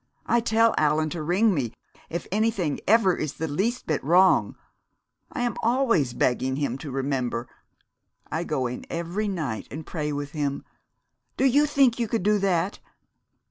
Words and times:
I 0.25 0.39
tell 0.39 0.73
Allan 0.79 1.11
to 1.11 1.21
ring 1.21 1.49
for 1.49 1.53
me 1.57 1.73
if 2.09 2.25
anything 2.31 2.79
ever 2.87 3.15
is 3.15 3.33
the 3.33 3.47
least 3.47 3.85
bit 3.85 4.03
wrong 4.03 4.55
I 5.31 5.41
am 5.41 5.53
always 5.61 6.13
begging 6.13 6.55
him 6.55 6.79
to 6.79 6.89
remember. 6.89 7.47
I 8.31 8.43
go 8.43 8.65
in 8.65 8.83
every 8.89 9.27
night 9.27 9.67
and 9.69 9.85
pray 9.85 10.11
with 10.11 10.31
him 10.31 10.65
do 11.37 11.45
you 11.45 11.67
think 11.67 11.99
you 11.99 12.07
could 12.07 12.23
do 12.23 12.39
that? 12.39 12.79